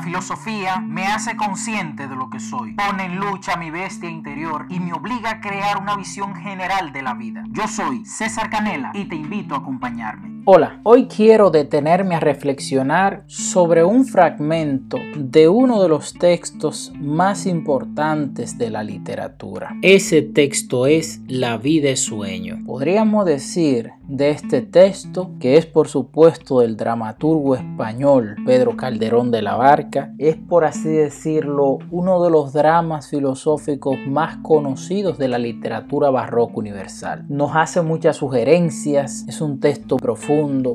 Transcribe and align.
La 0.00 0.04
filosofía 0.04 0.80
me 0.80 1.06
hace 1.06 1.36
consciente 1.36 2.08
de 2.08 2.16
lo 2.16 2.30
que 2.30 2.40
soy, 2.40 2.72
pone 2.72 3.04
en 3.04 3.16
lucha 3.16 3.56
mi 3.56 3.70
bestia 3.70 4.08
interior 4.08 4.64
y 4.70 4.80
me 4.80 4.94
obliga 4.94 5.30
a 5.32 5.40
crear 5.42 5.76
una 5.76 5.94
visión 5.94 6.34
general 6.34 6.90
de 6.94 7.02
la 7.02 7.12
vida. 7.12 7.44
Yo 7.50 7.68
soy 7.68 8.06
César 8.06 8.48
Canela 8.48 8.92
y 8.94 9.04
te 9.04 9.16
invito 9.16 9.54
a 9.54 9.58
acompañarme. 9.58 10.39
Hola, 10.46 10.80
hoy 10.84 11.06
quiero 11.06 11.50
detenerme 11.50 12.14
a 12.14 12.20
reflexionar 12.20 13.24
sobre 13.26 13.84
un 13.84 14.06
fragmento 14.06 14.96
de 15.14 15.50
uno 15.50 15.82
de 15.82 15.90
los 15.90 16.14
textos 16.14 16.94
más 16.98 17.44
importantes 17.44 18.56
de 18.56 18.70
la 18.70 18.82
literatura. 18.82 19.76
Ese 19.82 20.22
texto 20.22 20.86
es 20.86 21.20
La 21.28 21.58
vida 21.58 21.90
es 21.90 22.00
sueño. 22.00 22.56
Podríamos 22.64 23.26
decir 23.26 23.90
de 24.08 24.30
este 24.30 24.62
texto, 24.62 25.30
que 25.40 25.58
es 25.58 25.66
por 25.66 25.88
supuesto 25.88 26.60
del 26.60 26.76
dramaturgo 26.76 27.54
español 27.54 28.36
Pedro 28.46 28.76
Calderón 28.76 29.30
de 29.30 29.42
la 29.42 29.56
Barca, 29.56 30.14
es 30.16 30.36
por 30.36 30.64
así 30.64 30.88
decirlo 30.88 31.78
uno 31.90 32.24
de 32.24 32.30
los 32.30 32.54
dramas 32.54 33.10
filosóficos 33.10 33.96
más 34.08 34.38
conocidos 34.38 35.18
de 35.18 35.28
la 35.28 35.38
literatura 35.38 36.08
barroca 36.08 36.54
universal. 36.56 37.26
Nos 37.28 37.54
hace 37.54 37.82
muchas 37.82 38.16
sugerencias, 38.16 39.26
es 39.28 39.40
un 39.42 39.60
texto 39.60 39.96
profundo 39.96 40.30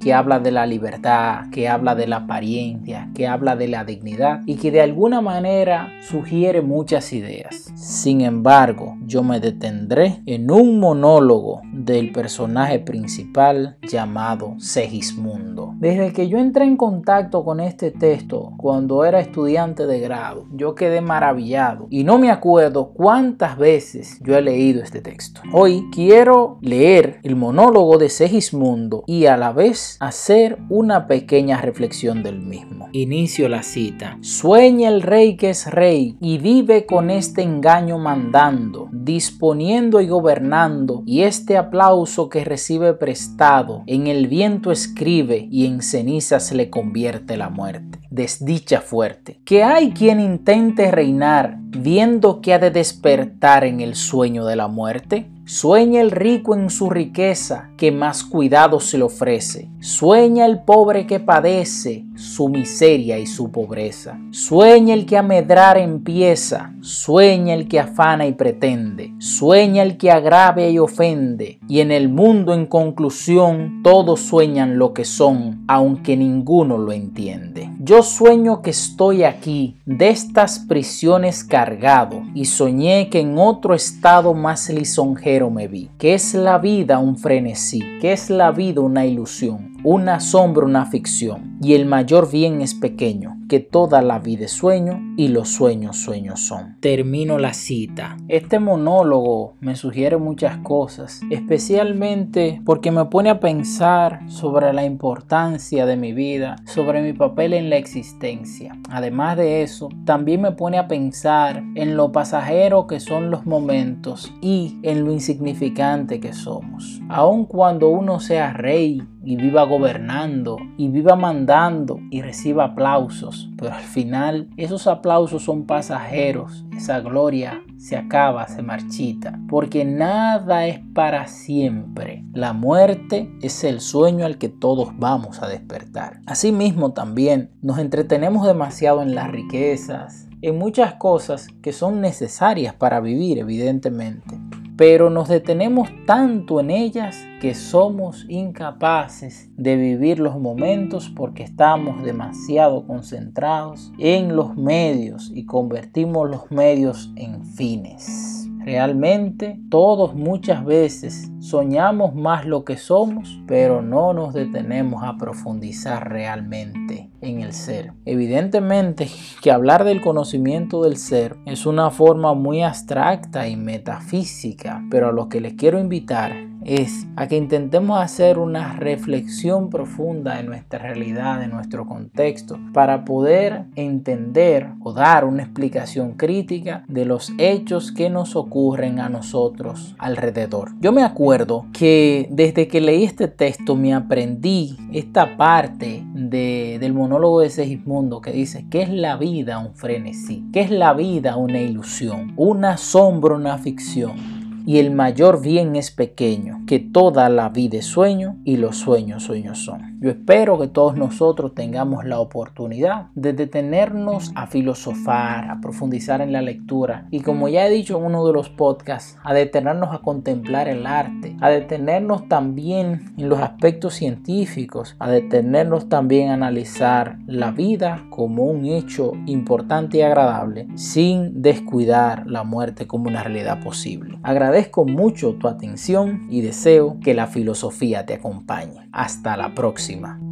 que 0.00 0.12
habla 0.12 0.38
de 0.38 0.50
la 0.50 0.66
libertad, 0.66 1.48
que 1.50 1.68
habla 1.68 1.94
de 1.94 2.06
la 2.06 2.16
apariencia, 2.16 3.08
que 3.14 3.26
habla 3.26 3.56
de 3.56 3.68
la 3.68 3.84
dignidad 3.84 4.40
y 4.44 4.56
que 4.56 4.70
de 4.70 4.82
alguna 4.82 5.20
manera 5.20 5.92
sugiere 6.02 6.60
muchas 6.60 7.12
ideas. 7.12 7.72
Sin 7.74 8.20
embargo, 8.20 8.96
yo 9.06 9.22
me 9.22 9.40
detendré 9.40 10.20
en 10.26 10.50
un 10.50 10.78
monólogo 10.78 11.62
del 11.72 12.12
personaje 12.12 12.80
principal 12.80 13.78
llamado 13.82 14.54
Segismundo. 14.58 15.74
Desde 15.78 16.12
que 16.12 16.28
yo 16.28 16.38
entré 16.38 16.64
en 16.64 16.76
contacto 16.76 17.44
con 17.44 17.60
este 17.60 17.90
texto 17.90 18.52
cuando 18.58 19.04
era 19.04 19.20
estudiante 19.20 19.86
de 19.86 20.00
grado, 20.00 20.46
yo 20.52 20.74
quedé 20.74 21.00
maravillado 21.00 21.86
y 21.90 22.04
no 22.04 22.18
me 22.18 22.30
acuerdo 22.30 22.90
cuántas 22.92 23.56
veces 23.56 24.18
yo 24.22 24.36
he 24.36 24.42
leído 24.42 24.82
este 24.82 25.00
texto. 25.00 25.40
Hoy 25.52 25.86
quiero 25.92 26.58
leer 26.60 27.20
el 27.22 27.36
monólogo 27.36 27.96
de 27.98 28.08
Segismundo 28.08 29.04
y 29.06 29.26
a 29.26 29.35
la 29.36 29.52
vez 29.52 29.96
hacer 30.00 30.58
una 30.68 31.06
pequeña 31.06 31.60
reflexión 31.60 32.22
del 32.22 32.40
mismo. 32.40 32.88
Inicio 32.92 33.48
la 33.48 33.62
cita. 33.62 34.18
Sueña 34.20 34.88
el 34.88 35.02
rey 35.02 35.36
que 35.36 35.50
es 35.50 35.70
rey 35.70 36.16
y 36.20 36.38
vive 36.38 36.86
con 36.86 37.10
este 37.10 37.42
engaño 37.42 37.98
mandando, 37.98 38.88
disponiendo 38.92 40.00
y 40.00 40.08
gobernando 40.08 41.02
y 41.06 41.22
este 41.22 41.56
aplauso 41.56 42.28
que 42.28 42.44
recibe 42.44 42.94
prestado, 42.94 43.82
en 43.86 44.06
el 44.06 44.28
viento 44.28 44.72
escribe 44.72 45.48
y 45.50 45.66
en 45.66 45.82
cenizas 45.82 46.52
le 46.52 46.70
convierte 46.70 47.36
la 47.36 47.50
muerte. 47.50 48.05
Desdicha 48.10 48.80
fuerte. 48.80 49.40
Que 49.44 49.62
hay 49.62 49.90
quien 49.90 50.20
intente 50.20 50.90
reinar 50.90 51.58
viendo 51.58 52.40
que 52.40 52.54
ha 52.54 52.58
de 52.58 52.70
despertar 52.70 53.64
en 53.64 53.80
el 53.80 53.94
sueño 53.94 54.44
de 54.46 54.56
la 54.56 54.68
muerte. 54.68 55.30
Sueña 55.44 56.00
el 56.00 56.10
rico 56.10 56.56
en 56.56 56.70
su 56.70 56.90
riqueza, 56.90 57.70
que 57.76 57.92
más 57.92 58.24
cuidado 58.24 58.80
se 58.80 58.98
le 58.98 59.04
ofrece. 59.04 59.70
Sueña 59.78 60.44
el 60.44 60.64
pobre 60.64 61.06
que 61.06 61.20
padece 61.20 62.04
su 62.16 62.48
miseria 62.48 63.18
y 63.20 63.26
su 63.26 63.52
pobreza. 63.52 64.18
Sueña 64.32 64.94
el 64.94 65.06
que 65.06 65.16
a 65.16 65.22
medrar 65.22 65.78
empieza. 65.78 66.72
Sueña 66.80 67.54
el 67.54 67.68
que 67.68 67.78
afana 67.78 68.26
y 68.26 68.32
pretende. 68.32 69.14
Sueña 69.18 69.84
el 69.84 69.96
que 69.98 70.10
agravia 70.10 70.68
y 70.68 70.80
ofende. 70.80 71.60
Y 71.68 71.78
en 71.78 71.92
el 71.92 72.08
mundo 72.08 72.52
en 72.52 72.66
conclusión 72.66 73.82
todos 73.84 74.20
sueñan 74.20 74.78
lo 74.78 74.92
que 74.92 75.04
son, 75.04 75.64
aunque 75.68 76.16
ninguno 76.16 76.76
lo 76.76 76.90
entiende. 76.90 77.70
Yo 77.78 77.95
sueño 78.02 78.62
que 78.62 78.70
estoy 78.70 79.24
aquí, 79.24 79.76
de 79.84 80.08
estas 80.08 80.58
prisiones 80.58 81.44
cargado, 81.44 82.22
y 82.34 82.46
soñé 82.46 83.08
que 83.10 83.20
en 83.20 83.38
otro 83.38 83.74
estado 83.74 84.34
más 84.34 84.68
lisonjero 84.68 85.50
me 85.50 85.68
vi, 85.68 85.90
que 85.98 86.14
es 86.14 86.34
la 86.34 86.58
vida 86.58 86.98
un 86.98 87.16
frenesí, 87.16 87.82
que 88.00 88.12
es 88.12 88.30
la 88.30 88.50
vida 88.50 88.80
una 88.80 89.06
ilusión, 89.06 89.75
una 89.84 90.20
sombra, 90.20 90.64
una 90.64 90.86
ficción, 90.86 91.58
y 91.62 91.74
el 91.74 91.86
mayor 91.86 92.30
bien 92.30 92.60
es 92.60 92.74
pequeño, 92.74 93.36
que 93.48 93.60
toda 93.60 94.02
la 94.02 94.18
vida 94.18 94.46
es 94.46 94.52
sueño 94.52 95.00
y 95.16 95.28
los 95.28 95.48
sueños 95.48 95.96
sueños 95.96 96.40
son. 96.40 96.76
Termino 96.80 97.38
la 97.38 97.54
cita. 97.54 98.16
Este 98.28 98.58
monólogo 98.58 99.54
me 99.60 99.76
sugiere 99.76 100.16
muchas 100.16 100.58
cosas, 100.58 101.20
especialmente 101.30 102.60
porque 102.64 102.90
me 102.90 103.04
pone 103.06 103.30
a 103.30 103.40
pensar 103.40 104.20
sobre 104.28 104.72
la 104.72 104.84
importancia 104.84 105.86
de 105.86 105.96
mi 105.96 106.12
vida, 106.12 106.56
sobre 106.64 107.02
mi 107.02 107.12
papel 107.12 107.52
en 107.54 107.70
la 107.70 107.76
existencia. 107.76 108.76
Además 108.90 109.36
de 109.36 109.62
eso, 109.62 109.88
también 110.04 110.42
me 110.42 110.52
pone 110.52 110.78
a 110.78 110.88
pensar 110.88 111.62
en 111.74 111.96
lo 111.96 112.12
pasajero 112.12 112.86
que 112.86 113.00
son 113.00 113.30
los 113.30 113.46
momentos 113.46 114.32
y 114.40 114.78
en 114.82 115.04
lo 115.04 115.12
insignificante 115.12 116.20
que 116.20 116.32
somos. 116.32 117.00
Aun 117.08 117.44
cuando 117.44 117.88
uno 117.88 118.20
sea 118.20 118.52
rey, 118.52 119.02
y 119.26 119.34
viva 119.34 119.64
gobernando 119.64 120.56
y 120.78 120.88
viva 120.88 121.16
mandando 121.16 121.98
y 122.10 122.22
reciba 122.22 122.64
aplausos. 122.64 123.50
Pero 123.58 123.74
al 123.74 123.82
final 123.82 124.48
esos 124.56 124.86
aplausos 124.86 125.42
son 125.42 125.66
pasajeros. 125.66 126.64
Esa 126.76 127.00
gloria 127.00 127.62
se 127.76 127.96
acaba, 127.96 128.46
se 128.46 128.62
marchita. 128.62 129.38
Porque 129.48 129.84
nada 129.84 130.66
es 130.66 130.80
para 130.94 131.26
siempre. 131.26 132.24
La 132.32 132.52
muerte 132.52 133.30
es 133.42 133.64
el 133.64 133.80
sueño 133.80 134.24
al 134.24 134.38
que 134.38 134.48
todos 134.48 134.90
vamos 134.96 135.42
a 135.42 135.48
despertar. 135.48 136.20
Asimismo 136.26 136.92
también 136.92 137.50
nos 137.62 137.78
entretenemos 137.78 138.46
demasiado 138.46 139.02
en 139.02 139.16
las 139.16 139.30
riquezas, 139.30 140.28
en 140.40 140.56
muchas 140.56 140.94
cosas 140.94 141.48
que 141.62 141.72
son 141.72 142.00
necesarias 142.00 142.74
para 142.74 143.00
vivir 143.00 143.38
evidentemente 143.38 144.35
pero 144.76 145.08
nos 145.10 145.28
detenemos 145.28 145.88
tanto 146.06 146.60
en 146.60 146.70
ellas 146.70 147.16
que 147.40 147.54
somos 147.54 148.26
incapaces 148.28 149.48
de 149.56 149.76
vivir 149.76 150.18
los 150.18 150.38
momentos 150.38 151.10
porque 151.14 151.42
estamos 151.42 152.02
demasiado 152.02 152.86
concentrados 152.86 153.92
en 153.98 154.36
los 154.36 154.56
medios 154.56 155.30
y 155.34 155.46
convertimos 155.46 156.28
los 156.28 156.50
medios 156.50 157.10
en 157.16 157.44
fines. 157.44 158.45
Realmente 158.66 159.60
todos 159.70 160.16
muchas 160.16 160.64
veces 160.64 161.30
soñamos 161.38 162.16
más 162.16 162.46
lo 162.46 162.64
que 162.64 162.76
somos, 162.76 163.40
pero 163.46 163.80
no 163.80 164.12
nos 164.12 164.34
detenemos 164.34 165.04
a 165.04 165.16
profundizar 165.16 166.10
realmente 166.10 167.08
en 167.20 167.42
el 167.42 167.52
ser. 167.52 167.92
Evidentemente 168.06 169.06
que 169.40 169.52
hablar 169.52 169.84
del 169.84 170.00
conocimiento 170.00 170.82
del 170.82 170.96
ser 170.96 171.36
es 171.46 171.64
una 171.64 171.92
forma 171.92 172.34
muy 172.34 172.62
abstracta 172.62 173.46
y 173.46 173.54
metafísica, 173.54 174.82
pero 174.90 175.10
a 175.10 175.12
lo 175.12 175.28
que 175.28 175.40
les 175.40 175.54
quiero 175.54 175.78
invitar 175.78 176.34
es 176.66 177.06
a 177.14 177.28
que 177.28 177.36
intentemos 177.36 177.98
hacer 178.00 178.38
una 178.38 178.74
reflexión 178.74 179.70
profunda 179.70 180.36
de 180.36 180.42
nuestra 180.42 180.80
realidad, 180.80 181.40
de 181.40 181.46
nuestro 181.46 181.86
contexto, 181.86 182.58
para 182.72 183.04
poder 183.04 183.66
entender 183.76 184.68
o 184.82 184.92
dar 184.92 185.24
una 185.24 185.44
explicación 185.44 186.14
crítica 186.14 186.84
de 186.88 187.04
los 187.04 187.32
hechos 187.38 187.92
que 187.92 188.10
nos 188.10 188.34
ocurren 188.34 188.98
a 188.98 189.08
nosotros 189.08 189.94
alrededor. 189.98 190.72
Yo 190.80 190.92
me 190.92 191.04
acuerdo 191.04 191.66
que 191.72 192.26
desde 192.30 192.66
que 192.66 192.80
leí 192.80 193.04
este 193.04 193.28
texto 193.28 193.76
me 193.76 193.94
aprendí 193.94 194.76
esta 194.92 195.36
parte 195.36 196.02
del 196.12 196.92
monólogo 196.92 197.40
de 197.40 197.50
Segismundo 197.50 198.20
que 198.20 198.32
dice 198.32 198.66
que 198.68 198.82
es 198.82 198.90
la 198.90 199.16
vida 199.16 199.58
un 199.58 199.74
frenesí, 199.74 200.44
que 200.52 200.60
es 200.60 200.70
la 200.70 200.92
vida 200.92 201.36
una 201.36 201.60
ilusión, 201.60 202.32
una 202.36 202.76
sombra, 202.76 203.34
una 203.36 203.58
ficción 203.58 204.35
y 204.66 204.78
el 204.78 204.90
mayor 204.90 205.40
bien 205.40 205.76
es 205.76 205.92
pequeño, 205.92 206.64
que 206.66 206.80
toda 206.80 207.28
la 207.28 207.48
vida 207.48 207.78
es 207.78 207.86
sueño 207.86 208.36
y 208.44 208.56
los 208.56 208.76
sueños 208.76 209.22
sueños 209.22 209.64
son. 209.64 209.95
Yo 209.98 210.10
espero 210.10 210.58
que 210.58 210.68
todos 210.68 210.94
nosotros 210.94 211.54
tengamos 211.54 212.04
la 212.04 212.20
oportunidad 212.20 213.06
de 213.14 213.32
detenernos 213.32 214.30
a 214.34 214.46
filosofar, 214.46 215.50
a 215.50 215.60
profundizar 215.62 216.20
en 216.20 216.32
la 216.32 216.42
lectura 216.42 217.06
y 217.10 217.20
como 217.20 217.48
ya 217.48 217.66
he 217.66 217.70
dicho 217.70 217.96
en 217.96 218.04
uno 218.04 218.26
de 218.26 218.34
los 218.34 218.50
podcasts, 218.50 219.16
a 219.24 219.32
detenernos 219.32 219.94
a 219.94 220.00
contemplar 220.00 220.68
el 220.68 220.86
arte, 220.86 221.34
a 221.40 221.48
detenernos 221.48 222.28
también 222.28 223.14
en 223.16 223.28
los 223.30 223.38
aspectos 223.38 223.94
científicos, 223.94 224.96
a 224.98 225.10
detenernos 225.10 225.88
también 225.88 226.28
a 226.28 226.34
analizar 226.34 227.18
la 227.26 227.50
vida 227.50 228.04
como 228.10 228.44
un 228.44 228.66
hecho 228.66 229.12
importante 229.24 229.98
y 229.98 230.02
agradable 230.02 230.68
sin 230.74 231.40
descuidar 231.40 232.26
la 232.26 232.44
muerte 232.44 232.86
como 232.86 233.08
una 233.08 233.22
realidad 233.22 233.62
posible. 233.62 234.18
Agradezco 234.22 234.84
mucho 234.84 235.36
tu 235.36 235.48
atención 235.48 236.26
y 236.28 236.42
deseo 236.42 236.98
que 237.00 237.14
la 237.14 237.28
filosofía 237.28 238.04
te 238.04 238.14
acompañe. 238.14 238.88
Hasta 238.92 239.36
la 239.36 239.54
próxima. 239.86 240.25